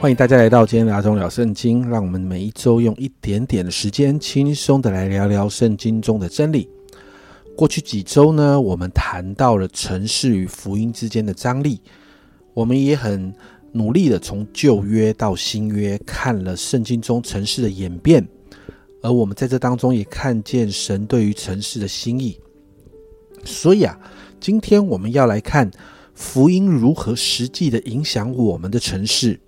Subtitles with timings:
[0.00, 6.68] 欢迎大家来到今天的阿忠聊圣经，让我们每一周用一点点的时间，轻松的来聊聊圣经中的真理。
[7.56, 11.80] 过去几周呢，我们谈到了城市与福音之间的张力，
[12.54, 13.34] 我们也很
[13.72, 18.24] 努力的从旧约到新约看了圣经中城市的演变，
[19.02, 22.38] 而我们在这当中也看见神对于城市的心意。
[23.44, 23.98] 所以啊，
[24.38, 25.68] 今天我们要来看
[26.14, 29.40] 福音如何实际的影响我们的城市。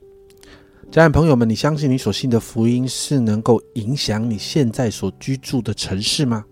[0.90, 6.44] 家人朋友们，你相信你所信的福音是能够影响你现在所居住的城市吗？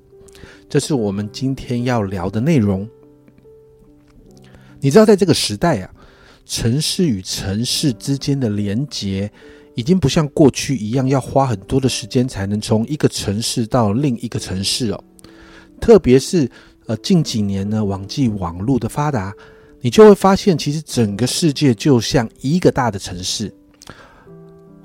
[0.69, 2.89] 这是我们今天要聊的内容。
[4.79, 5.91] 你知道，在这个时代啊，
[6.47, 9.29] 城市与城市之间的连结，
[9.75, 15.05] 已经不像过去一样要花很多的时间才能从一个城市到另一个城市哦。
[15.81, 16.49] 特别是
[16.87, 19.35] 呃近几年呢，网际网络的发达，
[19.81, 23.53] 你就会发现，其实整个世界就像一个大的城市。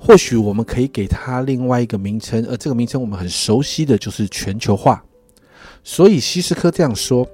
[0.06, 5.02] 或许我们可以给它另外一个名称，而这个名称我们很熟悉的就是全球化。
[5.82, 7.26] 所以希斯科这样说：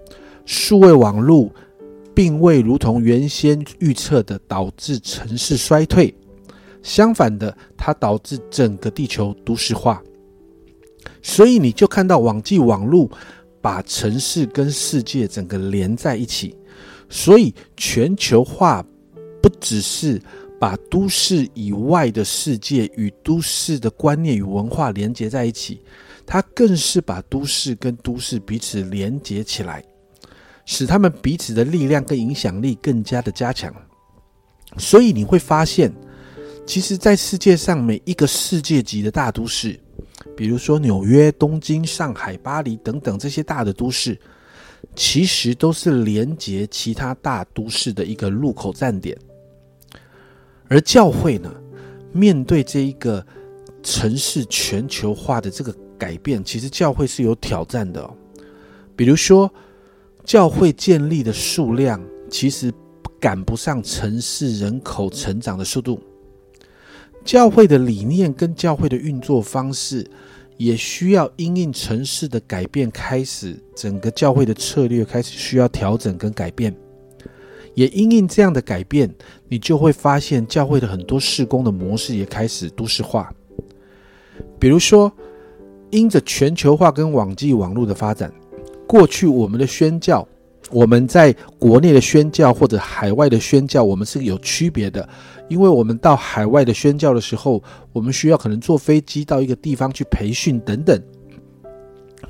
[0.47, 1.51] 数位网络
[2.15, 6.15] 并未如同原先预测的导致城市衰退，
[6.81, 10.01] 相反的，它导致整个地球都市化。
[11.21, 13.11] 所以你就看到网际网络
[13.61, 16.57] 把城市跟世界整个连在一起。
[17.09, 18.81] 所以全球化
[19.43, 20.23] 不只是。
[20.61, 25.81] 把都市以外的世界与都市的观念与文化连接在一起，
[26.27, 29.83] 它更是把都市跟都市彼此连接起来，
[30.67, 33.75] 使他们彼此的力量跟影响力更加的加强。
[34.77, 35.91] 所以你会发现，
[36.67, 39.81] 其实，在世界上每一个世界级的大都市，
[40.37, 44.15] 比如说纽约、东京、上海、巴黎等等这些大的都市，
[44.95, 49.17] 其实都是连接其他大都市的一个入口站点。
[50.71, 51.53] 而教会呢，
[52.13, 53.27] 面对这一个
[53.83, 58.09] 城市全球化的这个改变，其实教会是有挑战的。
[58.95, 59.53] 比如说，
[60.25, 62.01] 教会建立的数量
[62.31, 62.73] 其实
[63.19, 66.01] 赶不上城市人口成长的速度，
[67.25, 70.09] 教会的理念跟教会的运作方式
[70.57, 76.73] 也需要因应城市的改变，开始整个教会的策略开始需要调整跟改变。
[77.81, 79.11] 也因应这样的改变，
[79.49, 83.33] 你就会发现教会的很多事工的模式也开始都市化。
[84.59, 85.11] 比如说，
[85.89, 88.31] 因着全球化跟网际网络的发展，
[88.87, 90.29] 过去我们的宣教，
[90.71, 95.09] 我们在国内的宣教或者海外的宣教，我们是有区别的，
[95.49, 97.63] 因为我们到海外的宣教的时候，
[97.95, 101.03] 我们需要可能坐飞机到一个地方去培训等等。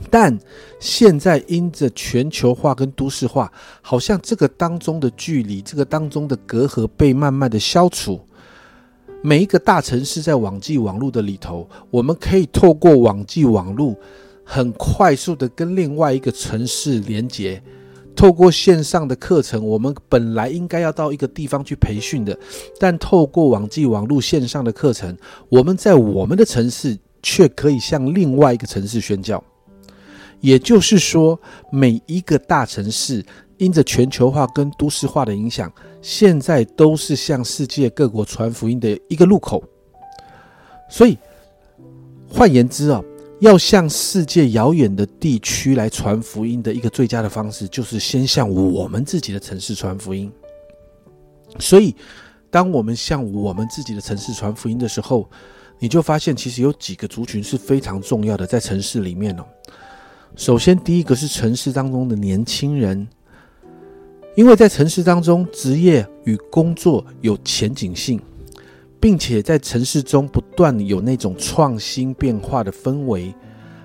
[0.09, 0.39] 但
[0.79, 3.53] 现在因着全球化跟都市化，
[3.83, 8.21] 好像这个当中的距离，这个当中的隔阂被慢慢的消除。
[9.23, 13.95] 每一个大城市在网际网络的里头，我们可以透过网际网络，
[14.45, 17.63] 很快速的跟另外一个城市连接。
[18.17, 22.37] 透过线上的课程，我们本来应该要到一个地方去培训的，
[22.79, 25.17] 但透过网际网络线上的课程，
[25.49, 29.43] 我们在我们的城市却可以向另外一个城市宣教。
[30.41, 31.39] 也就是说，
[31.71, 33.25] 每一个大城市
[33.59, 35.71] 因着全球化跟都市化的影响，
[36.01, 39.63] 现在都是向世界各国传福音的一个路口。
[40.89, 41.17] 所以，
[42.29, 43.03] 换言之啊，
[43.41, 50.33] 要向世界遥远的地区来传福音的一个最佳的方式，就是先向我们自己的城市传福音。
[51.59, 51.95] 所以，
[52.51, 55.29] 当我们向我们自己的城市传福音的时候，
[55.79, 59.45] 你就发现，其实有几个族群是非常重要的，在城市里面哦。
[60.37, 63.07] 首先，第一个是城市当中的年轻人，
[64.37, 68.19] 因为在城市当中，职业与工作有前景性，
[68.99, 73.35] 并且在城市中不断有那种创新变化的氛围，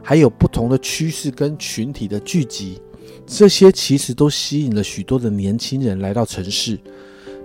[0.02, 2.80] 还有不同的趋势跟群体的聚集，
[3.26, 6.80] 这些其实都吸引了许多的年轻人来到城市。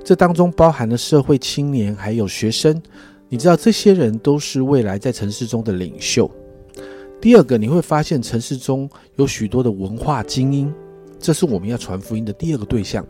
[0.05, 2.81] 这当中包含了社会青年，还有学生。
[3.29, 6.31] 你知道，这些人都是未来在城市中的领袖。
[7.21, 10.73] 第二个，你会发现城市中有许多的文化精英，
[11.19, 13.07] 这是我们要传福音的第二个对象。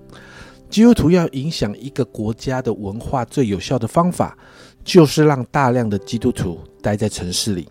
[0.68, 4.36] 基督徒要影响一个国家的文化，最有效的方法
[4.84, 7.68] 就是让大量的基督徒待在城市里，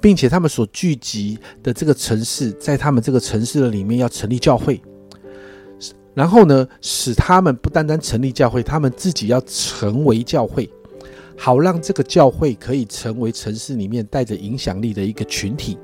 [0.00, 4.80] 并且他们所聚集的这个城市，在他们这个城市的里面要成立教会，
[6.14, 10.68] 然后呢，使他们不单单成立教会，他们自己要成为教会。
[11.38, 15.78] 好让这个教会可以成为城市里面带着影响力的一个群体，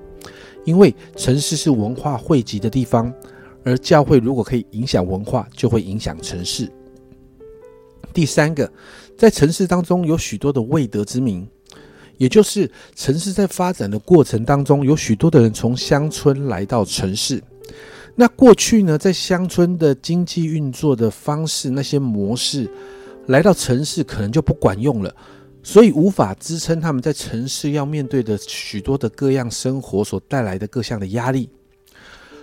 [0.64, 3.10] 因为城市是文化汇集的地方，
[3.64, 6.68] 而教会如果可以影响文化，就会影响城市。
[8.12, 8.70] 第三个，
[9.16, 11.48] 在城市当中有许多的未得之名，
[12.18, 17.42] 也就是城市在发展的过程当中，有许多的人从乡村来到城市。
[18.16, 22.70] 那过去呢，在乡村的经济运作的方式，那些模式，
[23.26, 25.12] 来到城市可能就不管用了，
[25.64, 31.48] 所以无法支撑他们在城市要面对的许多的各样生活所带来的各项的压力。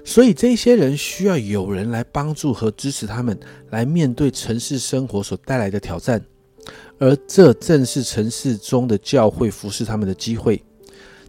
[0.03, 3.39] 所以这些人需要有人来帮助和支持他们，
[3.69, 6.19] 来面对城市生活所带来的挑战，
[6.97, 10.61] 而这正是城市中的教会服侍他们的机会。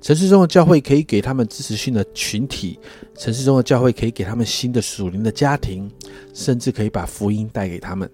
[0.00, 2.80] 城市中的教会可以给他们支持性的群体，
[3.16, 5.88] 城市中的教会可以给他们新的属灵的家庭，
[6.32, 8.10] 甚至可以把福音带给他们。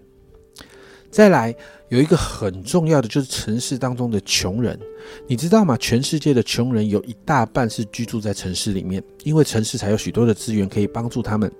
[1.11, 1.55] 再来，
[1.89, 4.79] 有一个很重要的就是城市当中的穷人，
[5.27, 5.77] 你知道吗？
[5.79, 11.51] 全世界的穷人有一大半是居住在城市里面，因为城市才有许多的资源可以帮助他们。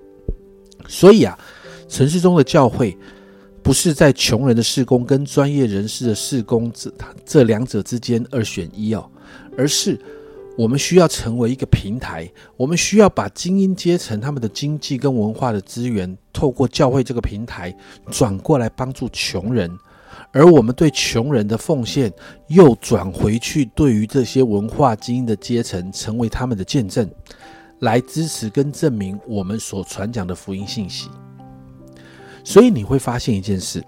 [0.87, 1.39] 所以啊，
[1.89, 2.97] 城市中的教会
[3.63, 6.93] 不是在穷人的事工跟专业人士的事工这
[7.25, 9.11] 这两者之间二选一哦，
[9.57, 9.99] 而是。
[10.59, 17.73] 我们需要成为一个平台，我们需要把精英阶层他们的经济跟文化的资源，透过教会这个平台
[18.11, 19.71] 转过来帮助穷人，
[20.33, 22.13] 而我们对穷人的奉献
[22.49, 27.09] 又转回去，对于这些文化精英的阶层，成为他们的见证，
[27.79, 31.09] 来支持跟证明我们所传讲的福音信息。
[32.43, 33.81] 所以你会发现一件事：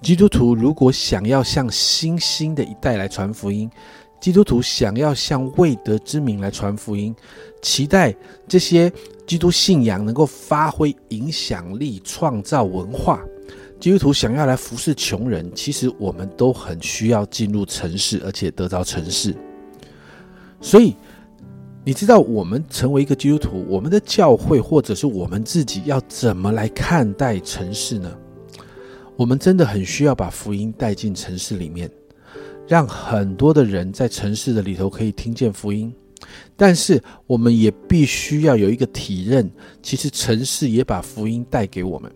[0.00, 3.70] 基督徒如果想要向新兴的一代来传福音。
[4.20, 7.14] 基督徒想要向未得之名来传福音，
[7.62, 8.14] 期待
[8.48, 8.92] 这些
[9.26, 13.22] 基督信仰能够发挥影响力、创造文化。
[13.78, 19.34] 基督徒想要来服侍穷人，其实我们都很需要进入城市，而且得到城市。
[20.60, 20.96] 所以，
[21.84, 28.10] 你知道我们成为一个基督徒，我们的教会或者是我们自己要怎么来看待城市呢？
[29.14, 31.90] 我们真的很需要把福音带进城市里面。
[32.66, 35.92] 让很多的人在城市的里头可以听见福音，
[36.56, 39.50] 但是我们也必须要有一个体认，
[39.82, 42.10] 其实城市也把福音带给我们。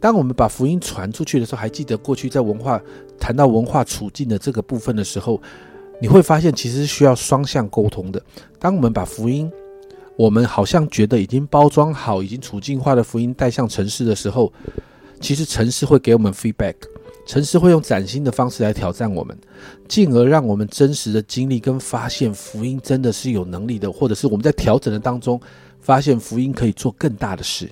[0.00, 2.80] 当我们把福音传出去的时候，还记得过去在文化
[3.18, 5.40] 谈到文化处境的这个部分的时候，
[6.00, 8.20] 你会发现其实需要双向沟通的。
[8.58, 9.50] 当我们把福音，
[10.16, 14.52] 我们好像觉得已经包装好、已经处境化的福音带向城市的时候，
[15.20, 16.74] 其实城市会给我们 feedback。
[17.30, 19.38] 城市会用崭新的方式来挑战我们，
[19.86, 25.40] 进而让我们真实的经历跟发现福音真的是有能力的，或者是我们在调整的当中
[25.78, 27.70] 发现福音可以做更大的事。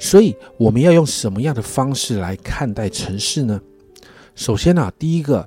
[0.00, 3.60] 所以我们要用什么样的方式来看待城市呢？
[4.34, 5.46] 首先啊，第一个，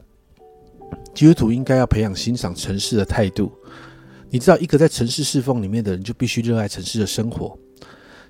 [1.11, 3.51] 基督徒应该要培养欣赏城市的态度。
[4.29, 7.57] 你知道，一个在城市侍奉里面的人，就必须热爱城市的生活。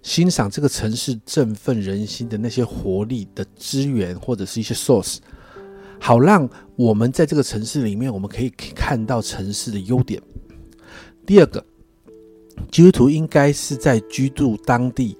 [0.02, 5.18] 欣赏这个城市振奋人心的那些活力的资源，或者是一些 source，
[6.00, 10.22] 好让我们在这个城市里面，我们可以看到城市的优点。
[11.26, 11.64] 第二个，
[12.72, 15.16] 基督徒应该是在居住当地，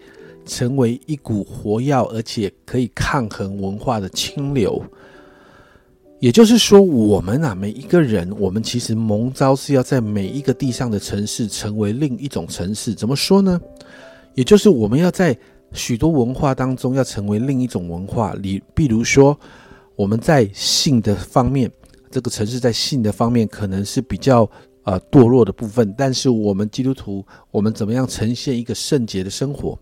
[0.46, 4.84] 成为一股活跃而且可以抗衡文化的清流。
[6.20, 12.94] 也就是说，我们啊，每一个人，我们其实蒙召是要在每一个地上的城市，成为另一种城市。
[12.94, 13.60] 怎么说呢？
[14.34, 15.38] 也就是我们要在
[15.74, 18.36] 许多文化当中，要成为另一种文化。
[18.42, 19.38] 你比如说，
[19.96, 21.72] 我们在性的方面，
[22.10, 24.50] 这个城市在性的方面可能是比较
[24.84, 25.94] 呃堕落的部分。
[25.98, 29.78] 但是我们基督徒，我们怎么样呈现一个圣洁的生活？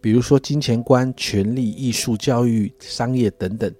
[0.00, 3.72] 比如说金钱观、权力、艺术、教育、商业等等，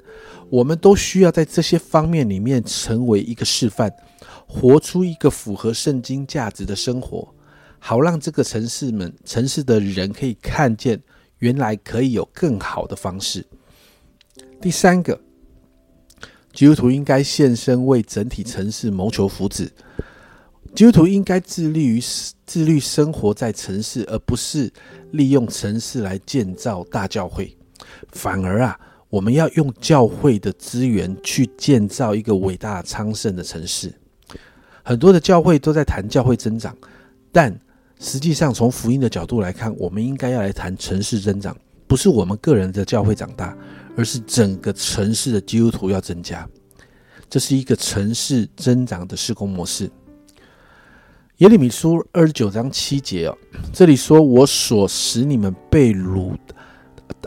[0.49, 3.93] 我们都需要在这些方面里面成为一个示范，
[4.47, 7.29] 活出一个符合圣经价值的生活。
[7.87, 10.99] 好让这个城市们、城市的人可以看见，
[11.41, 13.45] 原来可以有更好的方式。
[14.59, 15.21] 第三个，
[16.55, 19.69] 基督徒应该献身为整体城市谋求福祉。
[20.75, 22.03] 基督徒应该致力于
[22.47, 24.73] 自律生活在城市，而不是
[25.11, 27.55] 利用城市来建造大教会。
[28.13, 33.93] 反而啊，我们要用教会的资源去建造一个伟大昌盛的城市。
[34.83, 36.75] 很多的教会都在谈教会增长，
[37.31, 37.55] 但
[38.05, 41.57] 实际上，从福音的角度来看，我们应该要来谈城市增长，
[41.87, 43.57] 不是我们个人的教会长大，
[43.97, 46.47] 而是整个城市的基督徒要增加。
[47.31, 49.91] 这是一个城市增长的施工模式。
[51.39, 53.39] 耶利米书二十九章七节哦，
[53.73, 56.37] 这里说：“我所使你们被掳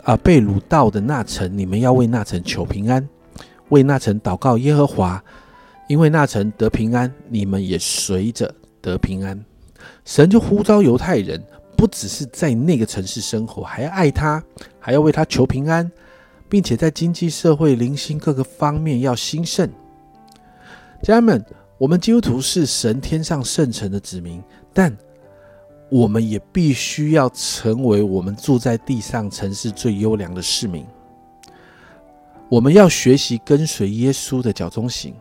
[0.04, 3.06] 啊被掳到的那城，你们要为那城求平安，
[3.70, 5.20] 为那城祷告耶和华，
[5.88, 9.44] 因为那城得平安，你们也随着得平安。”
[10.08, 11.38] 神就呼召犹太人，
[11.76, 14.42] 不只是在那个城市生活，还要爱他，
[14.80, 15.92] 还要为他求平安，
[16.48, 19.70] 并且在经济社会、灵性各个方面要兴盛。
[21.02, 21.44] 家人们，
[21.76, 24.96] 我们基督徒是神天上圣城的子民，但
[25.90, 30.86] 我们也必须要成为我们住在地上城市最优良的市民。
[32.48, 35.14] 我们要学习跟随耶稣的脚中行，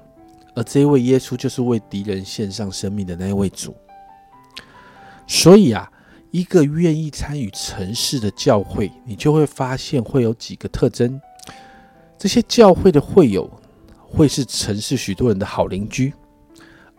[0.55, 3.75] 而这位耶稣就是为敌人献上生命的那一位主。
[5.27, 5.91] 所以啊，
[6.31, 11.19] 一个愿意参与城市的教会，你就会发现会有几个特征。
[12.17, 13.47] 这些教会的会友
[13.93, 16.13] 会是城市许多人的好邻居，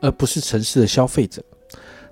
[0.01, 1.43] 而不是城市的消费者。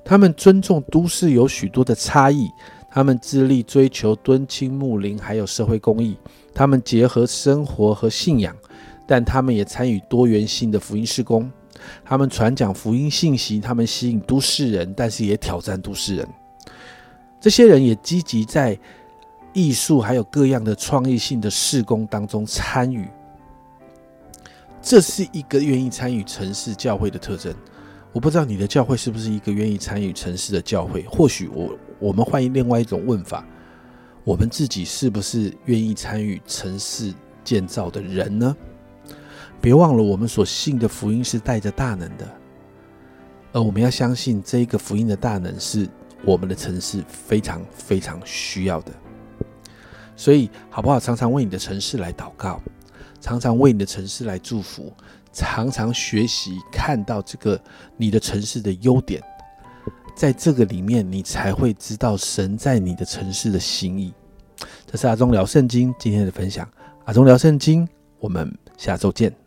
[0.05, 2.49] 他们尊重都市有许多的差异，
[2.91, 6.17] 他们致力追求敦亲睦邻，还有社会公益。
[6.55, 8.57] 他们结合生活和信仰，
[9.07, 11.51] 但他们也参与多元性的福音事工。
[12.05, 16.29] 他们传讲福音信息，他们吸引都市人，但是也挑战都市人。
[17.41, 18.79] 这些人也积极在
[19.53, 23.09] 艺术还有各样的创意性的事工当中参与。
[24.83, 27.55] 这是一个愿意参与城市教会的特征。
[28.13, 31.03] 我不知道你的教会是不是一个愿意参与城市的教会？
[31.05, 33.45] 或许我我们换另外一种问法。
[34.25, 37.15] 我们自己是不是愿意参与城市
[37.45, 38.57] 建造的人呢？
[39.61, 42.29] 别忘了，我们所信的福音是带着大能的，
[43.53, 45.89] 而我们要相信这一个福音的大能是
[46.25, 48.93] 我们的城市非常非常需要的。
[50.15, 50.99] 所以，好不好？
[50.99, 52.61] 常常为你的城市来祷告，
[53.21, 54.93] 常常为你的城市来祝福，
[55.33, 57.61] 常常学习看到这个
[57.97, 59.23] 你的城市的优点。
[60.15, 64.15] 在这个里面，你才会知道神在你的城市的心意。
[64.87, 66.67] 这是阿忠聊圣经今天的分享。
[67.05, 67.87] 阿忠聊圣经，
[68.19, 69.46] 我们下周见。